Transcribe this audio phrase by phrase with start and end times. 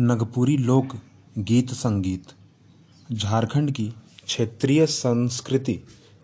[0.00, 0.94] नगपुरी लोक
[1.38, 2.26] गीत संगीत।
[3.12, 3.86] झारखंड की
[4.24, 5.72] क्षेत्रीय संस्कृति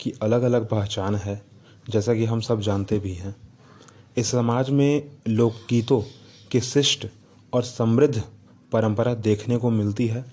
[0.01, 1.43] की अलग अलग पहचान है,
[1.91, 3.35] जैसा कि हम सब जानते भी हैं।
[4.17, 6.01] इस समाज में लोकगीतों
[6.51, 7.07] के शिष्ट
[7.53, 8.23] और समृद्ध
[8.73, 10.25] परंपरा देखने को मिलती है।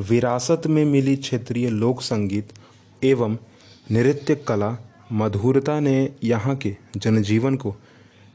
[0.00, 2.52] विरासत में मिली क्षेत्रीय लोक संगीत
[3.02, 3.38] एवं
[3.90, 4.76] नृत्य कला
[5.12, 7.76] मधुरता ने यहाँ के जनजीवन को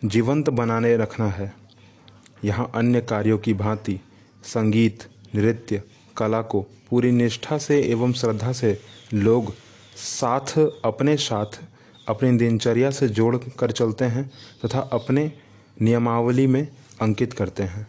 [0.05, 1.53] जीवंत बनाने रखना है।
[2.45, 3.99] यहाँ अन्य कार्यों की भांति
[4.47, 5.03] संगीत,
[5.35, 5.81] नृत्य,
[6.17, 8.81] कला को पूरी निष्ठा से एवं श्रद्धा से
[9.13, 9.53] लोग
[9.95, 11.59] साथ, अपने साथ,
[12.07, 14.31] अपनी दिनचर्या से जोड़ कर चलते हैं
[14.65, 15.31] तथा अपने
[15.81, 16.67] नियमावली में
[17.01, 17.87] अंकित करते हैं।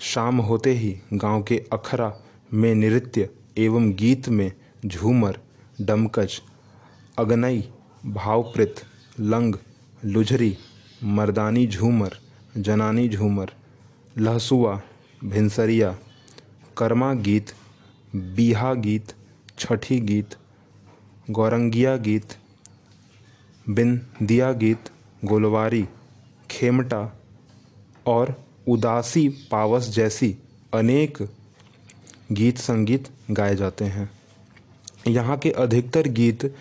[0.00, 2.12] शाम होते ही गाँव के अखरा
[2.54, 4.52] में नृत्य एवं गीत में
[4.86, 5.38] झूमर,
[5.80, 6.42] डमकच,
[7.18, 7.68] अगनई,
[8.06, 8.74] भावप्रित,
[9.20, 9.54] लंग,
[10.04, 10.56] लुझरी,
[11.04, 12.16] मर्दानी झूमर,
[12.56, 13.50] जनानी झूमर,
[14.18, 14.80] लहसुआ
[15.24, 15.96] भिनसरिया,
[16.76, 17.46] कर्मा गीत,
[18.16, 19.14] बीहा गीत,
[19.58, 20.26] छठी गीत,
[21.30, 22.36] गौरंगिया गीत,
[23.68, 24.90] बिंदिया गीत,
[25.24, 25.88] गोलवारी,
[26.50, 27.20] खेमटा
[28.06, 30.36] और उदासी पावस जैसी
[30.74, 31.18] अनेक
[32.32, 34.10] गीत संगीत गाए जाते हैं।
[35.08, 36.54] यहाँ के अधिकतर गीत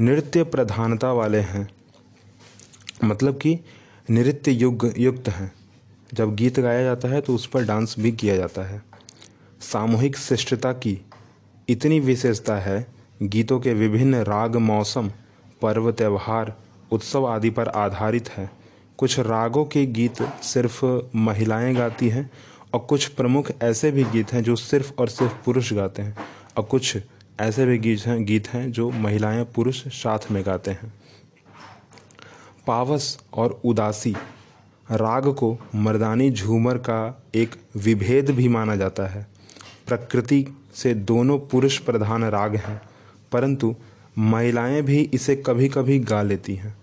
[0.00, 1.68] नृत्य प्रधानता वाले हैं
[3.04, 3.58] मतलब कि
[4.10, 5.52] नृत्य युग, युक्त हैं।
[6.14, 8.82] जब गीत गाया जाता है तो उस पर डांस भी किया जाता है।
[9.60, 10.98] सामूहिक शिष्टता की
[11.68, 12.86] इतनी विशेषता है,
[13.22, 15.10] गीतों के विभिन्न राग, मौसम,
[15.62, 16.54] पर्व, त्यौहार,
[16.92, 18.50] उत्सव आदि पर आधारित है।
[18.98, 20.84] कुछ रागों के गीत सिर्फ़
[21.16, 22.30] महिलाएँ गाती हैं,
[22.74, 26.16] और कुछ प्रमुख ऐसे भी गीत हैं जो सिर्फ़ और सिर्फ़ पुरुष गाते हैं,
[26.58, 26.96] और कुछ
[27.40, 30.92] ऐसे भी गीत हैं गीत हैं जो महिलाएँ पुरुष साथ में गाते हैं।
[32.66, 34.14] पावस और उदासी
[34.90, 39.26] राग को मर्दानी झूमर का एक विभेद भी माना जाता है।
[39.86, 42.82] प्रकृति से दोनों पुरुष प्रधान राग हैं,
[43.32, 43.76] परंतु
[44.18, 46.76] महिलाएँ भी इसे कभी कभी गा लेती हैं।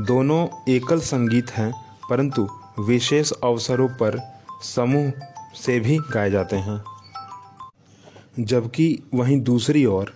[0.00, 2.48] दोनों एकल संगीत हैं, परंतु
[2.80, 5.12] विशेष अवसरों पर समूह
[5.54, 6.84] से भी गाए जाते हैं।
[8.44, 10.14] जबकि वहीं दूसरी ओर,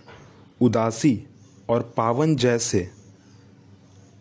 [0.61, 1.27] उदासी
[1.69, 2.89] और पावन जैसे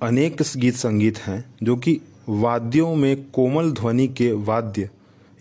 [0.02, 4.90] अनेक गीत संगीत हैं, जो कि वाद्यों में कोमल ध्वनि के वाद्य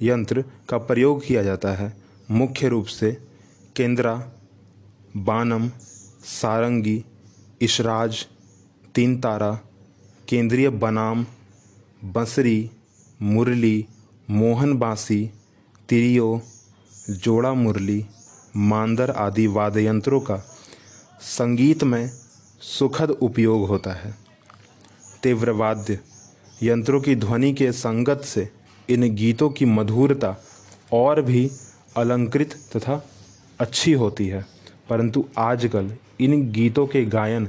[0.02, 1.98] यंत्र का प्रयोग किया जाता है।
[2.32, 3.18] मुख्य रूप से
[3.76, 4.32] केंद्रा,
[5.18, 5.70] बानम,
[6.24, 7.06] सारंगी
[7.62, 8.28] इशराज
[8.96, 9.60] तीन तारा,
[10.30, 11.26] केंद्रीय बनाम,
[12.04, 12.72] बंसरी,
[13.22, 13.86] मुरली,
[14.30, 15.32] मोहन बांसी,
[15.90, 16.42] तिरियो,
[17.10, 18.06] जोड़ा मुरली,
[18.56, 20.38] मांदर आदि वाद्य यंत्रों का
[21.22, 22.12] संगीत में
[22.62, 24.18] सुखद उपयोग होता है।
[25.24, 26.00] तीव्र वाद्य
[26.64, 28.50] यंत्रों की ध्वनि के संगत से
[28.90, 30.38] इन गीतों की मधुरता
[30.94, 31.52] और भी
[31.98, 33.06] अलंकृत तथा
[33.60, 34.46] अच्छी होती है।
[34.90, 37.46] परंतु आजकल इन गीतों के गायन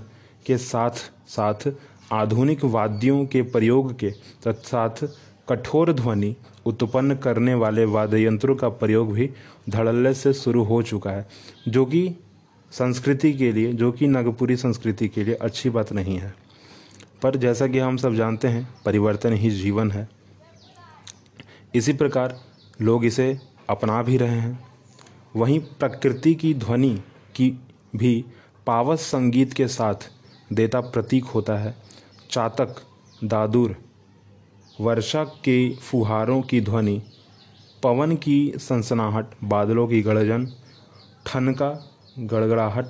[0.46, 0.90] के साथ
[1.28, 1.72] साथ
[2.12, 4.10] आधुनिक वाद्यों के प्रयोग के
[4.44, 5.08] तत्साथ
[5.48, 6.36] कठोर ध्वनि
[6.66, 9.30] उत्पन्न करने वाले वाद्य यंत्रों का प्रयोग भी
[9.68, 11.28] धड़ल्ले से शुरू हो चुका है,
[11.68, 12.14] जो कि
[12.72, 16.41] संस्कृति के लिए, जो कि नागपुरी संस्कृति के लिए अच्छी बात नहीं है।
[17.22, 20.08] पर जैसा कि हम सब जानते हैं, परिवर्तन ही जीवन है।
[21.74, 22.40] इसी प्रकार
[22.80, 23.38] लोग इसे
[23.70, 24.66] अपना भी रहे हैं।
[25.36, 27.02] वहीं प्रकृति की ध्वनि
[27.34, 27.50] की
[27.96, 28.24] भी
[28.66, 29.94] पावस संगीत के साथ
[30.52, 31.74] देता प्रतीक होता है।
[32.30, 32.76] चातक,
[33.24, 33.76] दादुर,
[34.80, 37.02] वर्षा के फुहारों की ध्वनि,
[37.82, 40.46] पवन की सनसनाहट, बादलों की गड़जन
[41.26, 42.86] ठनका, गड़गड़ाहट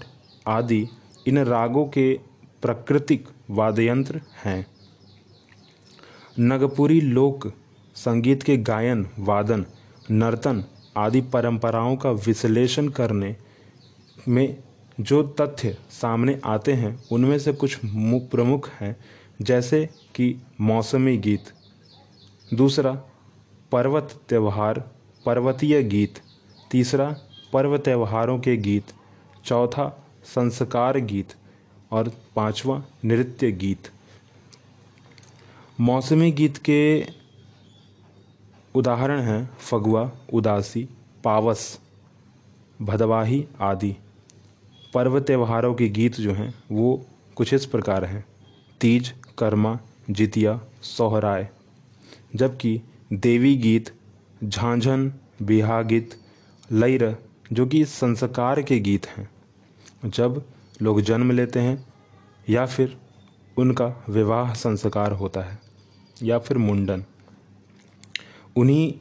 [0.46, 0.88] आदि
[1.26, 2.20] इन रागों के
[2.62, 4.66] प्राकृतिक वाद्ययंत्र हैं।
[6.40, 7.52] नगपुरी लोक,
[7.94, 9.66] संगीत के गायन, वादन,
[10.10, 10.64] नर्तन
[10.96, 13.36] आदि परंपराओं का विश्लेषण करने
[14.28, 14.56] में
[15.00, 18.96] जो तथ्य सामने आते हैं, उनमें से कुछ प्रमुख हैं,
[19.42, 21.44] जैसे कि मौसमी गीत।
[22.54, 23.02] दूसरा,
[23.72, 24.90] पर्वत त्यौहार,
[25.26, 26.14] पर्वतीय गीत।
[26.70, 27.16] तीसरा,
[27.52, 28.84] पर्व त्यौहारों के गीत।
[29.44, 31.32] चौथा, संस्कार गीत।
[31.92, 33.90] और पांचवा नृत्य गीत।
[35.80, 37.06] मौसमी गीत के
[38.74, 40.88] उदाहरण हैं फगुआ उदासी,
[41.24, 41.80] पावस,
[42.82, 43.96] भदवाही आदि।
[44.94, 47.06] पर्व त्योहारों के गीत जो हैं, वो
[47.36, 48.24] कुछ इस प्रकार हैं।
[48.80, 49.78] तीज, कर्मा,
[50.10, 51.48] जितिया, सोहराय।
[52.36, 52.80] जबकि
[53.12, 53.90] देवी गीत,
[54.44, 55.12] झांझन
[55.42, 56.20] बिहा गीत
[56.72, 57.16] लैर
[57.52, 59.30] जो कि संस्कार के गीत हैं,
[60.10, 60.44] जब
[60.82, 61.84] लोग जन्म लेते हैं,
[62.48, 62.96] या फिर
[63.56, 65.58] उनका विवाह संस्कार होता है,
[66.22, 67.04] या फिर मुंडन।
[68.56, 68.92] उन्हीं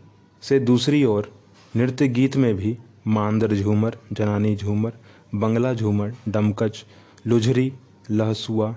[0.42, 1.32] से दूसरी ओर
[1.76, 4.94] नृत्य गीत में भी मांदर झूमर, जनानी झूमर,
[5.36, 6.86] बंगला झूमर, डमकच,
[7.28, 7.72] लुझरी,
[8.12, 8.76] लहसुआ,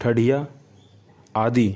[0.00, 0.46] ठडिया
[1.36, 1.74] आदि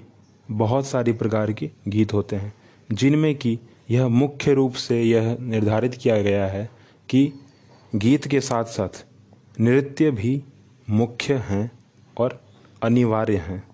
[0.50, 2.52] बहुत सारी प्रकार के गीत होते हैं,
[2.92, 3.58] जिनमें कि
[3.90, 6.68] यह मुख्य रूप से यह निर्धारित किया गया है
[7.08, 7.32] कि
[7.94, 9.04] गीत के साथ साथ
[9.60, 10.42] नृत्य भी
[10.92, 11.70] मुख्य हैं
[12.18, 12.40] और
[12.82, 13.71] अनिवार्य हैं।